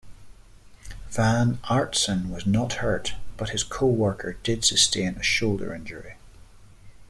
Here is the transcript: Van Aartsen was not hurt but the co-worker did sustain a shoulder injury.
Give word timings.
Van 1.11 1.59
Aartsen 1.69 2.31
was 2.31 2.47
not 2.47 2.73
hurt 2.81 3.13
but 3.37 3.51
the 3.51 3.63
co-worker 3.69 4.33
did 4.41 4.65
sustain 4.65 5.13
a 5.17 5.21
shoulder 5.21 5.75
injury. 5.75 6.15